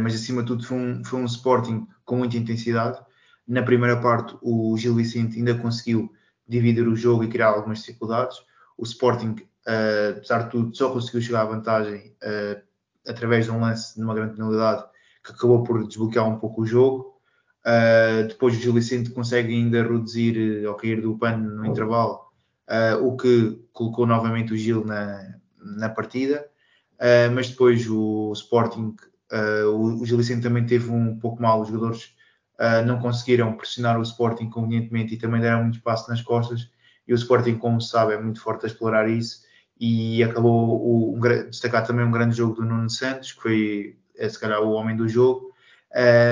[0.00, 3.00] mas acima de tudo, foi um, foi um Sporting com muita intensidade
[3.46, 6.12] na primeira parte, o Gil Vicente ainda conseguiu
[6.46, 8.38] dividir o jogo e criar algumas dificuldades.
[8.76, 12.62] O Sporting, uh, apesar de tudo, só conseguiu chegar à vantagem uh,
[13.08, 14.84] através de um lance de uma grande penalidade
[15.24, 17.20] que acabou por desbloquear um pouco o jogo.
[17.64, 22.20] Uh, depois o Gil Vicente consegue ainda reduzir ao cair do pano no intervalo,
[23.02, 26.46] o que colocou novamente o Gil na, na partida.
[27.34, 28.96] mas depois o Sporting,
[29.74, 32.14] o, o Gil Vicente também teve um pouco mal os jogadores
[32.62, 36.70] uh, não conseguiram pressionar o Sporting convenientemente e também deram muito espaço nas costas.
[37.06, 39.42] E o Sporting, como se sabe, é muito forte a explorar isso.
[39.78, 41.20] E acabou o, um,
[41.50, 44.96] destacar também um grande jogo do Nuno Santos, que foi, é, se calhar, o homem
[44.96, 45.50] do jogo.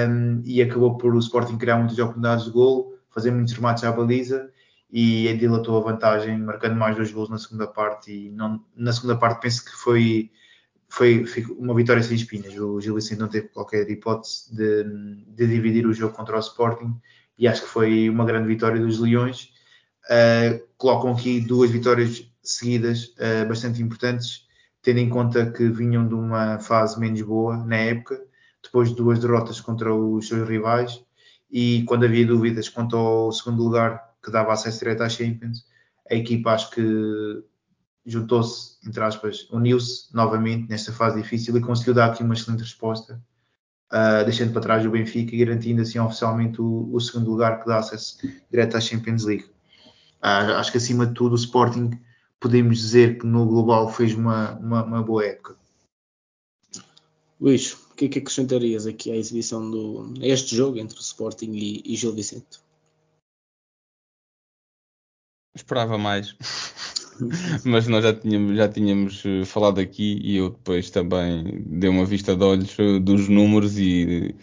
[0.09, 3.91] Um, e acabou por o Sporting criar muitas oportunidades de gol, fazer muitos remates à
[3.91, 4.51] baliza
[4.93, 8.13] e dilatou a vantagem, marcando mais dois gols na segunda parte.
[8.13, 10.31] E não, na segunda parte penso que foi
[10.91, 12.55] foi, foi, uma vitória sem espinhas.
[12.59, 14.85] O Gil Vicente não teve qualquer hipótese de,
[15.29, 16.95] de, dividir o jogo contra o Sporting
[17.39, 19.51] e acho que foi uma grande vitória dos Leões.
[20.07, 24.47] Uh, colocam aqui duas vitórias seguidas uh, bastante importantes,
[24.83, 28.21] tendo em conta que vinham de uma fase menos boa na época,
[28.63, 31.03] depois de duas derrotas contra os seus rivais
[31.51, 35.65] e quando havia dúvidas quanto ao segundo lugar que dava acesso direto à Champions,
[36.11, 37.43] a equipa acho que
[38.05, 43.23] juntou-se, entre aspas, uniu-se novamente nesta fase difícil e conseguiu dar aqui uma excelente resposta,
[43.93, 47.67] uh, deixando para trás o Benfica e garantindo assim oficialmente o, o segundo lugar que
[47.67, 48.19] dá acesso
[48.51, 49.45] direto à Champions League.
[50.23, 51.91] Uh, acho que acima de tudo o Sporting
[52.39, 55.57] podemos dizer que no global fez uma, uma, uma boa época.
[57.39, 61.01] Luís, o que é que acrescentarias aqui à exibição do a este jogo entre o
[61.01, 62.61] Sporting e, e Gil Vicente?
[65.55, 66.35] Esperava mais.
[67.65, 72.05] mas nós já tínhamos, já tínhamos eh, falado aqui e eu depois também dei uma
[72.05, 74.35] vista de olhos eh, dos números e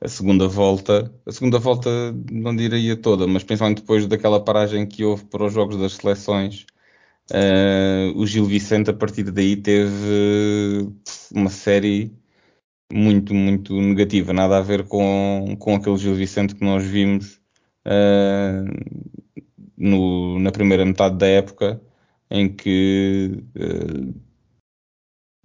[0.00, 1.90] a segunda volta, a segunda volta
[2.30, 6.66] não diria toda, mas principalmente depois daquela paragem que houve para os jogos das seleções,
[7.32, 10.92] uh, o Gil Vicente a partir daí teve
[11.34, 12.12] uma série
[12.92, 17.40] muito, muito negativa, nada a ver com, com aquele Gil Vicente que nós vimos
[17.86, 18.64] uh,
[19.76, 21.80] no, na primeira metade da época
[22.30, 24.14] em que uh,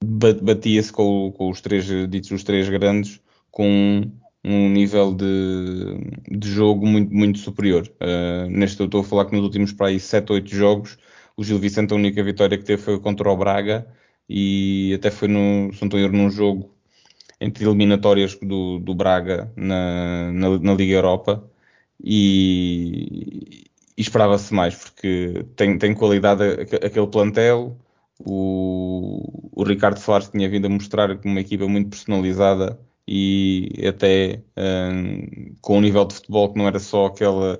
[0.04, 4.12] batia-se com, com, os três ditos os três grandes com
[4.44, 7.88] um nível de, de jogo muito, muito superior.
[8.02, 10.98] Uh, neste eu estou a falar que nos últimos para aí 7, 8 jogos,
[11.38, 13.88] o Gil Vicente a única vitória que teve foi contra o Braga
[14.28, 16.74] e até foi no, a num jogo
[17.40, 21.44] entre eliminatórias do, do Braga na, na, na Liga Europa
[22.04, 26.44] e, e esperava-se mais, porque tem, tem qualidade
[26.84, 27.78] aquele plantel.
[28.20, 35.56] O, o Ricardo Soares tinha vindo a mostrar uma equipa muito personalizada e até um,
[35.62, 37.60] com um nível de futebol que não era só aquele,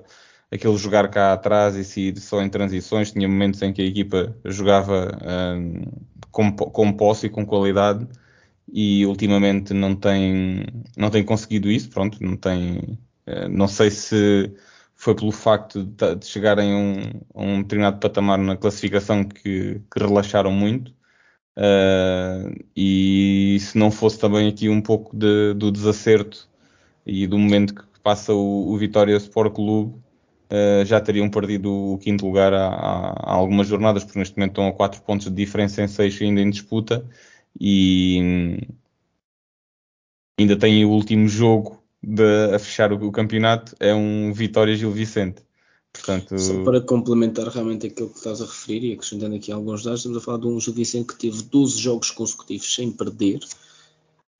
[0.50, 4.36] aquele jogar cá atrás e sair só em transições, tinha momentos em que a equipa
[4.44, 5.18] jogava
[5.58, 5.82] um,
[6.30, 8.06] com, com posse e com qualidade
[8.72, 10.64] e ultimamente não tem,
[10.96, 14.50] não tem conseguido isso, pronto, não tem, eh, não sei se
[15.02, 19.98] foi pelo facto de, de chegarem a um, um determinado patamar na classificação que, que
[19.98, 20.94] relaxaram muito.
[21.58, 26.48] Uh, e se não fosse também aqui um pouco de, do desacerto
[27.04, 29.92] e do momento que passa o, o Vitória Sport Clube,
[30.52, 34.72] uh, já teriam perdido o quinto lugar há, algumas jornadas, porque neste momento estão a
[34.72, 37.04] 4 pontos de diferença em 6 ainda em disputa
[37.60, 38.60] e
[40.38, 44.90] ainda têm o último jogo de, a fechar o, o, campeonato é um Vitória Gil
[44.90, 45.42] Vicente.
[45.92, 46.38] Portanto...
[46.38, 50.18] Só para complementar realmente aquilo que estás a referir e acrescentando aqui alguns dados, estamos
[50.18, 53.40] a falar de um Gil Vicente que teve 12 jogos consecutivos sem perder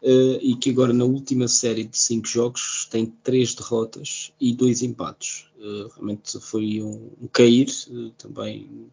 [0.03, 4.83] uh, e que agora na última série de 5 jogos tem 3 derrotas e 2
[4.83, 5.46] empates.
[5.59, 8.90] Uh, realmente foi um, um cair uh, também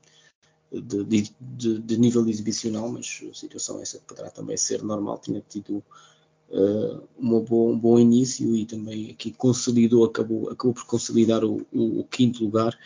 [0.71, 1.03] de,
[1.41, 5.17] de, de, nível exibicional, mas a situação essa poderá também ser normal.
[5.17, 5.84] Tinha tido
[6.51, 11.99] uh, boa, um bom início e também aqui consolidou, acabou, acabou por consolidar o, o,
[11.99, 12.77] o quinto lugar,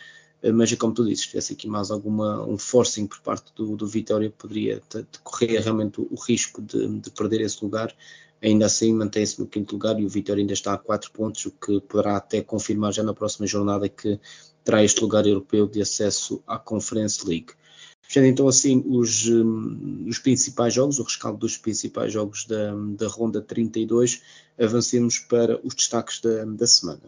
[0.42, 3.52] uh, mas é como tu dizes, se tivesse aqui mais alguma um forcing por parte
[3.54, 4.82] do, do Vitória, poderia
[5.22, 7.94] correr realmente o, o risco de, de, perder esse lugar,
[8.42, 11.50] ainda assim mantém-se no quinto lugar e o Vitória ainda está a 4 pontos, o
[11.50, 14.20] que poderá até confirmar já na próxima jornada que
[14.62, 17.52] terá este lugar europeu de acesso à Conference League.
[18.14, 23.08] Fechando então assim os, um, os principais jogos, o rescaldo dos principais jogos da, da
[23.08, 24.22] ronda 32,
[24.56, 27.02] avancemos para os destaques da, da semana.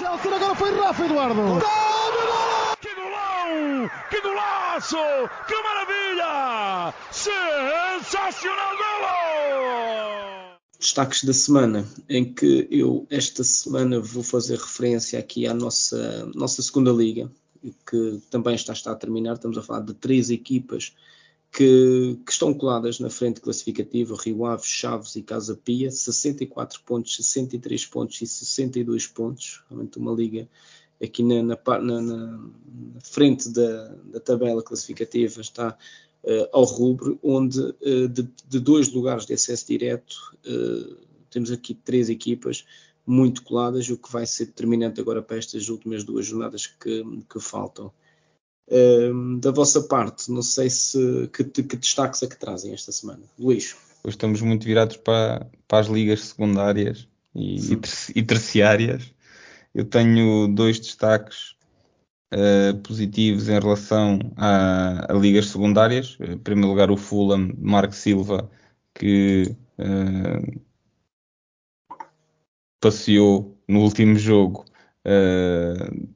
[0.00, 1.42] Agora foi Rafa Eduardo!
[2.80, 3.90] Que golão!
[4.10, 4.96] Que golaço!
[5.46, 6.92] Que maravilha!
[7.12, 10.58] Sensacional golo!
[10.80, 16.60] Destaques da semana, em que eu esta semana vou fazer referência aqui à nossa, nossa
[16.62, 17.30] segunda liga,
[17.86, 19.34] que também está, está a terminar.
[19.34, 20.94] Estamos a falar de três equipas
[21.52, 27.16] que, que, estão coladas na frente classificativa, Rio Ave, Chaves e Casa Pia, 64 pontos,
[27.16, 30.48] 63 pontos e 62 pontos, realmente uma liga
[31.02, 35.76] aqui na, na, na, na frente da, da, tabela classificativa está
[36.24, 40.96] uh, ao rubro, onde uh, de, de, dois lugares de acesso direto uh,
[41.30, 42.64] temos aqui três equipas
[43.08, 47.40] muito coladas, o que vai ser determinante agora para estas últimas duas jornadas que, que
[47.40, 47.90] faltam.
[48.68, 53.22] Uh, da vossa parte, não sei se que, que, destaques é que trazem esta semana.
[53.38, 53.74] Luís.
[54.04, 57.78] Hoje estamos muito virados para, para as ligas secundárias e,
[58.14, 59.10] e, terciárias.
[59.74, 61.56] Eu tenho dois destaques
[62.34, 66.18] uh, positivos em relação a, a, ligas secundárias.
[66.20, 68.50] Em primeiro lugar, o Fulham, Marco Silva,
[68.94, 70.67] que uh,
[72.80, 74.64] passeou no último jogo,
[75.06, 76.08] uh,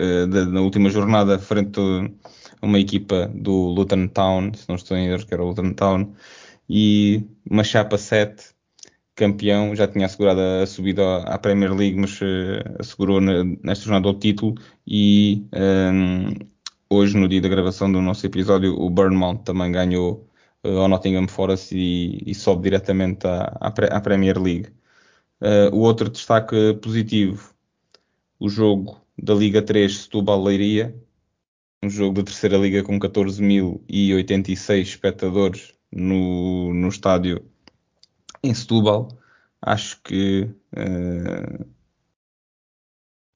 [0.00, 4.96] uh, da, na última jornada, frente a uma equipa do Luton Town, se não estou
[4.96, 6.12] em erro, que era o Luton Town,
[6.68, 8.54] e uma chapa 7,
[9.14, 12.24] campeão, já tinha assegurado a subida à Premier League, mas uh,
[12.78, 14.54] assegurou nesta jornada o título
[14.86, 16.34] e um,
[16.90, 20.28] hoje, no dia da gravação do nosso episódio, o Burnmount também ganhou
[20.64, 24.68] ao Nottingham Forest e, e sobe diretamente à, à, Premier League.
[25.40, 27.54] Uh, o outro destaque positivo,
[28.40, 30.94] o jogo da Liga 3 Setúbal-Leiria,
[31.82, 37.44] um jogo da terceira liga com 14.086 espectadores no, no estádio
[38.42, 39.08] em Setúbal.
[39.62, 41.66] Acho que uh,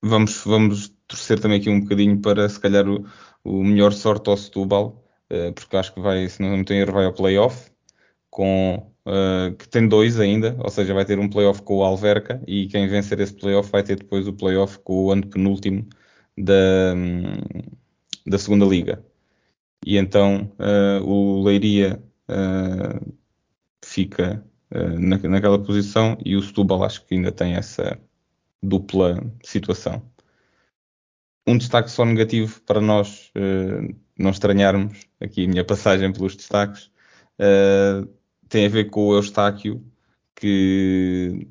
[0.03, 3.07] vamos, vamos torcer também aqui um bocadinho para se calhar o,
[3.45, 7.07] o melhor sorte ao Setúbal, uh, porque acho que vai, se não me erro, vai
[7.07, 7.72] ao playoff
[8.33, 12.43] com uh, que tem dois ainda, ou seja, vai ter um playoff com o Alverca
[12.47, 15.87] e quem vencer esse playoff vai ter depois o playoff com o antepenúltimo
[16.37, 16.95] da,
[18.27, 19.05] da segunda liga.
[19.85, 23.15] E então uh, o Leiria uh,
[23.85, 24.43] fica
[24.99, 28.01] na, naquela posição e o Setúbal acho que ainda tem essa
[28.63, 30.03] dupla situação.
[31.47, 33.31] Um destaque só negativo para nós
[34.19, 36.91] não estranharmos aqui a minha passagem pelos destaques.
[37.39, 38.09] Uh,
[38.53, 39.83] tem a ver com o Eustáquio,
[40.37, 41.49] que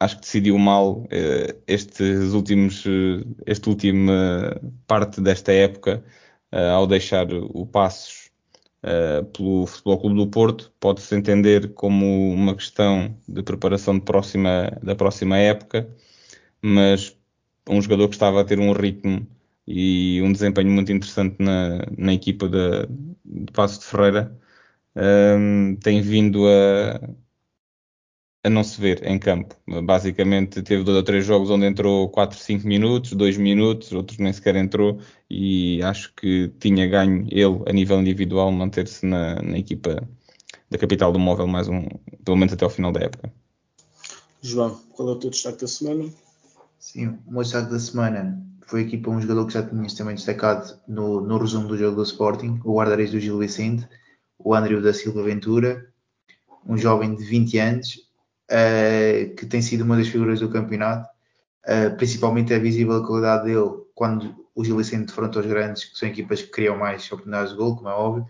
[0.00, 6.02] acho que decidiu mal eh, estes últimos, eh, esta última parte desta época
[6.52, 8.26] eh, ao deixar o Passos
[9.32, 10.72] pelo Futebol Clube do Porto.
[10.78, 15.88] Pode-se entender como uma questão de preparação de próxima, da próxima época,
[16.62, 17.16] mas
[17.68, 19.26] um jogador que estava a ter um ritmo
[19.66, 22.86] e um desempenho muito interessante na, na equipa de,
[23.24, 24.38] de Passos de Ferreira
[24.96, 27.00] um, tem vindo a,
[28.44, 29.54] a não se ver em campo.
[29.84, 34.32] Basicamente teve dois ou três jogos onde entrou 4, 5 minutos, 2 minutos, outros nem
[34.32, 40.08] sequer entrou e acho que tinha ganho ele a nível individual manter-se na, na, equipa
[40.70, 41.86] da capital do móvel mais um,
[42.24, 43.32] pelo menos até ao final da época.
[44.40, 46.08] João, qual é o teu destaque da semana?
[46.78, 50.14] Sim, o meu destaque da semana foi aqui para um jogador que já tinhas também
[50.14, 53.88] destacado no, no resumo do jogo do Sporting, o guarda-redes do Gil Vicente,
[54.38, 55.86] o Andrew da Silva Ventura,
[56.66, 57.96] um jovem de 20 anos,
[58.50, 61.08] uh, que tem sido uma das figuras do campeonato.
[61.64, 65.98] Uh, principalmente é visível a qualidade dele quando o Gil Vicente defronta os grandes, que
[65.98, 68.26] são equipas que criam mais oportunidades de gol, como é óbvio,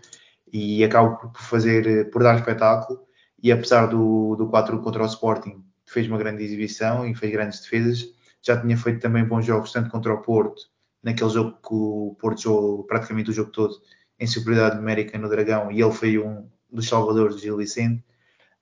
[0.51, 2.99] e acaba por fazer, por dar espetáculo.
[3.41, 7.61] E apesar do, do 4 contra o Sporting, fez uma grande exibição e fez grandes
[7.61, 8.07] defesas.
[8.41, 10.63] Já tinha feito também bons jogos, tanto contra o Porto,
[11.03, 13.75] naquele jogo que o Porto jogou praticamente o jogo todo,
[14.19, 18.03] em superioridade numérica no Dragão e ele foi um dos salvadores do Gil Vicente.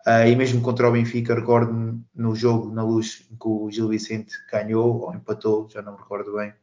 [0.06, 4.36] Uh, e mesmo contra o Benfica, recordo-me no jogo na luz que o Gil Vicente
[4.52, 6.54] ganhou ou empatou, já não me recordo bem.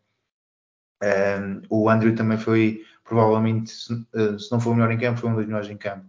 [1.03, 5.20] Um, o Andrew também foi, provavelmente, se, uh, se, não foi o melhor em campo,
[5.20, 6.07] foi um dos melhores em campo.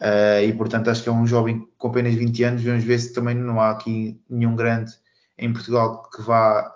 [0.00, 2.62] Uh, e portanto, acho que é um jovem com apenas 20 anos.
[2.62, 4.92] Vamos ver se também não há aqui nenhum grande
[5.38, 6.74] em Portugal que vá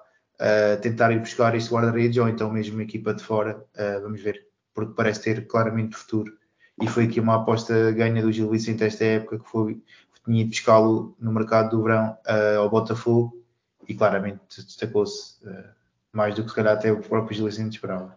[0.82, 3.64] tentar ir buscar este guarda-redes ou então mesmo uma equipa de fora.
[4.03, 6.33] vamos ver porque parece ter claramente futuro.
[6.81, 9.83] E foi aqui uma aposta ganha do Gil Vicente esta época, que foi
[10.25, 13.45] tinha ido pescá-lo no mercado do verão uh, ao Botafogo
[13.89, 15.64] e claramente destacou-se uh,
[16.12, 18.16] mais do que se calhar até o próprio Gil Vicente esperava.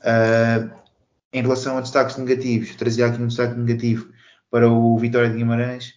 [0.00, 0.70] Uh,
[1.32, 4.12] em relação a destaques negativos, trazia aqui um destaque negativo
[4.50, 5.94] para o Vitória de Guimarães,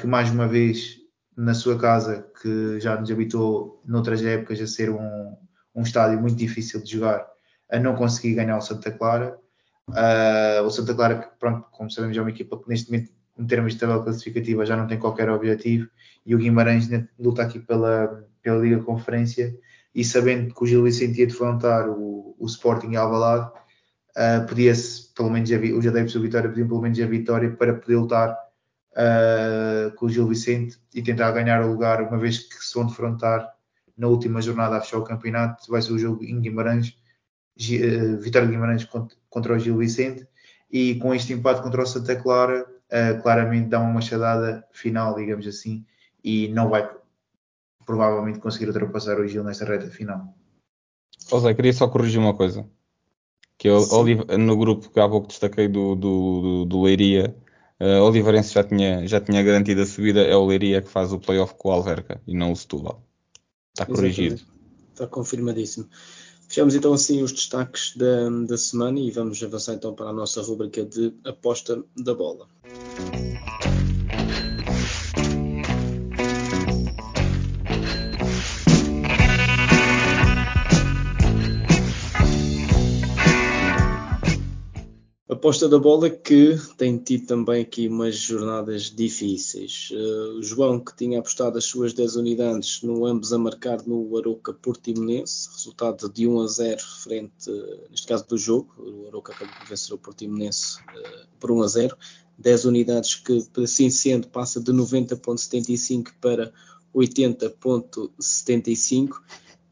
[0.00, 0.96] que mais uma vez
[1.36, 5.36] na sua casa, que já nos habitou noutras épocas a ser um,
[5.72, 7.24] um estádio muito difícil de jogar,
[7.74, 9.36] a não conseguir ganhar o Santa Clara.
[9.88, 13.46] Uh, o Santa Clara, que, pronto, como sabemos, é uma equipa que neste momento, em
[13.46, 15.88] termos de tabela classificativa, já não tem qualquer objetivo.
[16.24, 19.54] E o Guimarães luta aqui pela, pela Liga Conferência.
[19.94, 23.50] E sabendo que o Gil Vicente ia defrontar o, o Sporting Alvalade,
[24.16, 27.96] uh, podia-se, pelo menos, os adeptos do Vitória pediam pelo menos a vitória para poder
[27.96, 28.36] lutar
[28.92, 32.86] uh, com o Gil Vicente e tentar ganhar o lugar, uma vez que se vão
[32.86, 33.52] defrontar
[33.96, 36.96] na última jornada a fechar o campeonato, vai ser o jogo em Guimarães,
[37.56, 40.26] Vitória de Guimarães contra, contra, o Gil Vicente,
[40.70, 45.46] e com este empate contra o Santa Clara, uh, claramente dá uma machadada final, digamos
[45.46, 45.84] assim,
[46.22, 46.90] e não vai
[47.86, 50.34] provavelmente conseguir ultrapassar o Gil nesta reta final.
[51.28, 52.66] José, queria só corrigir uma coisa.
[53.56, 53.80] Que eu,
[54.38, 57.34] no grupo que há pouco destaquei do, do, do, do Leiria,
[57.80, 61.18] Uh, Oliveirense já tinha, já tinha garantido a subida, é o Leiria que faz o
[61.18, 63.02] playoff com o Alverca e não o Setúbal.
[63.72, 64.36] Está corrigido.
[64.36, 64.54] Exatamente.
[64.92, 65.88] Está confirmadíssimo.
[66.48, 70.42] Fechamos então assim os destaques da, da semana e vamos avançar então para a nossa
[70.42, 72.46] rubrica de aposta da bola.
[85.34, 89.90] Aposta da bola que tem tido também aqui umas jornadas difíceis.
[89.90, 94.52] Uh, João, que tinha apostado as suas 10 unidades no ambos a marcar no Aroca
[94.52, 97.50] Portimonense, resultado de 1 a 0 frente,
[97.90, 101.66] neste caso do jogo, o Aroca acabou por vencer o Portimonense uh, por 1 a
[101.66, 101.96] 0.
[102.38, 106.52] 10 unidades que, assim sendo, passa de 90.75 para
[106.94, 109.20] 80.75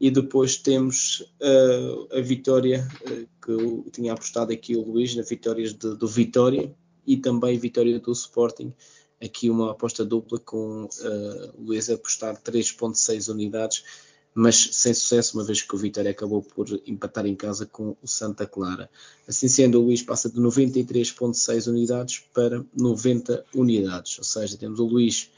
[0.03, 5.23] e depois temos uh, a vitória uh, que eu tinha apostado aqui o Luís, na
[5.23, 6.75] vitórias do Vitória
[7.07, 8.73] e também vitória do Sporting.
[9.23, 13.85] Aqui uma aposta dupla com uh, o Luís apostar 3.6 unidades,
[14.35, 18.05] mas sem sucesso, uma vez que o Vitória acabou por empatar em casa com o
[18.05, 18.89] Santa Clara.
[19.25, 24.85] Assim sendo, o Luís passa de 93.6 unidades para 90 unidades, ou seja, temos o
[24.85, 25.31] Luís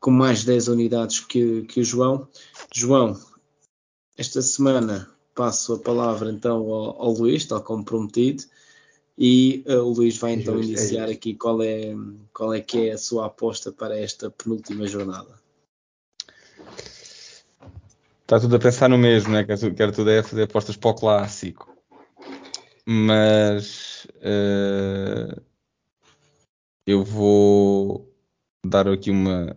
[0.00, 2.26] com mais 10 unidades que, que o João.
[2.72, 3.20] João,
[4.16, 8.44] esta semana passo a palavra então ao, ao Luís, tal como prometido,
[9.16, 11.94] e uh, o Luís vai então é iniciar é aqui qual é,
[12.32, 15.38] qual é que é a sua aposta para esta penúltima jornada.
[18.22, 19.44] Está tudo a pensar no mesmo, né?
[19.44, 21.68] Quero, quero tudo é fazer apostas para o clássico.
[22.86, 25.42] Mas uh,
[26.86, 28.10] eu vou
[28.64, 29.56] dar aqui uma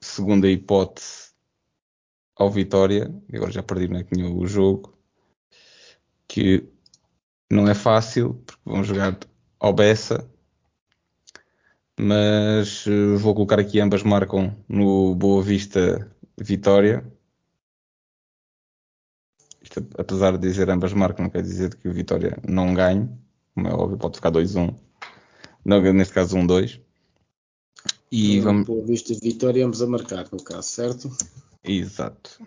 [0.00, 1.31] segunda hipótese
[2.42, 4.98] ao Vitória, agora já perdi né, o jogo,
[6.28, 6.68] que
[7.50, 9.18] não é fácil, porque vão jogar
[9.60, 10.28] ao Bessa,
[11.98, 17.04] mas uh, vou colocar aqui ambas marcam no Boa Vista Vitória.
[19.62, 23.08] Isto, apesar de dizer ambas marcam, não quer dizer que o Vitória não ganhe,
[23.54, 24.74] como é óbvio, pode ficar 2-1,
[25.94, 26.80] neste caso 1-2.
[28.10, 28.66] E vamos...
[28.66, 31.10] Boa Vista Vitória, ambos a marcar, no caso, certo?
[31.64, 32.44] Exato.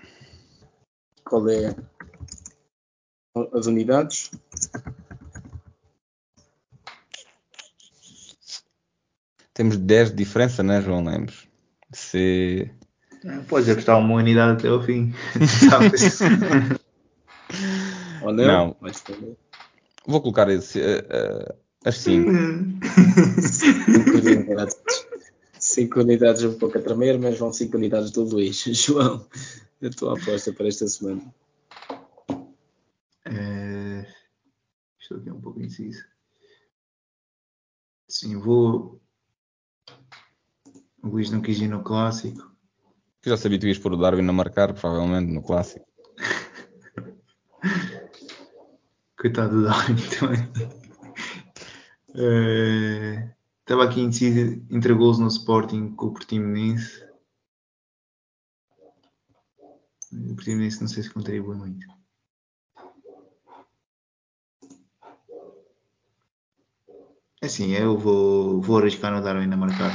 [1.23, 1.73] Qual é
[3.53, 4.29] as unidades?
[9.53, 11.47] Temos 10 de diferença, né, João Lemos?
[11.93, 12.69] Se...
[13.47, 15.13] Pode apostar uma unidade até ao fim.
[18.21, 18.45] Ou não?
[18.45, 18.75] não.
[20.05, 21.55] Vou colocar esse, uh, uh,
[21.85, 22.05] as
[25.75, 25.75] 5.
[25.75, 25.99] 5 unidades.
[25.99, 28.63] 5 unidades um pouco a tremer, mas vão 5 unidades do Luís.
[28.71, 29.27] João,
[29.81, 31.21] a tua aposta para esta semana?
[33.25, 34.07] É...
[34.99, 36.05] Estou aqui um pouco inciso.
[38.07, 39.01] Sim, vou.
[41.03, 42.55] O Luís não quis ir no clássico.
[43.21, 45.85] Que já sabia que ias pôr o Darwin a marcar, provavelmente, no clássico.
[49.19, 50.51] Coitado do Darwin também.
[52.17, 53.34] É...
[53.65, 57.03] Estava aqui indeciso entre gols no Sporting com o Portimonense.
[60.13, 61.87] O Portimonense não sei se contribui muito.
[67.41, 69.91] É assim, eu vou, vou arriscar no Darwin a marcar.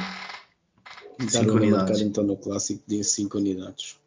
[1.29, 1.91] 5 unidades.
[1.91, 4.01] Marcar, então no clássico de 5 unidades.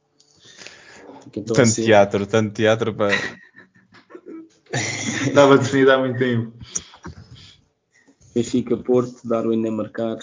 [1.25, 1.85] Então, tanto assim...
[1.85, 3.15] teatro, tanto teatro para.
[5.25, 6.51] Estava definido há muito tempo.
[8.33, 10.17] Benfica Porto, Darwin a marcar.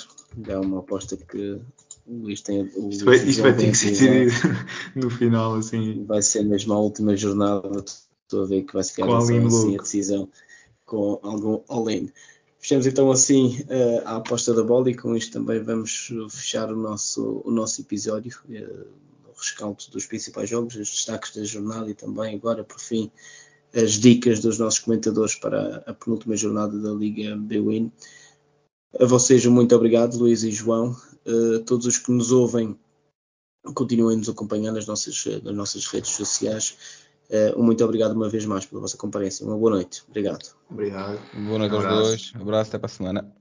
[0.47, 1.61] É uma aposta que
[2.07, 2.63] o Luís tem.
[2.75, 4.33] O Isto Luís vai, isto vai ter que ser decidido
[4.97, 6.05] no final, assim.
[6.05, 7.85] Vai ser mesmo a última jornada.
[8.23, 9.75] Estou a ver que vai ficar assim, louco.
[9.75, 10.29] a decisão
[10.85, 12.11] com algum all-in.
[12.59, 16.77] Fechamos então assim eh, a aposta da bola e com isto também vamos fechar o
[16.77, 18.37] nosso, o nosso episódio.
[18.51, 18.85] eh,
[19.27, 23.11] o rescaldo dos principais jogos, os destaques da jornada e também agora por fim
[23.75, 27.93] as dicas dos nossos comentadores para a penúltima jornada da Liga B-Win.
[28.99, 30.97] A vocês um muito obrigado, Luís e João.
[31.25, 32.77] Eh, todos os que nos ouvem,
[33.75, 36.77] continuem nos acompanhando nas nossas, nas nossas redes sociais.
[37.57, 39.47] Um muito obrigado uma vez mais pela vossa comparência.
[39.47, 40.03] Uma boa noite.
[40.09, 40.53] Obrigado.
[40.69, 41.21] Obrigado.
[41.33, 42.03] Boa noite aos Abraço.
[42.09, 42.33] dois.
[42.35, 43.40] Abraço, até para a semana.